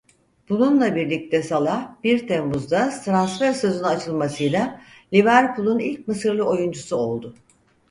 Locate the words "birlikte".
0.95-1.43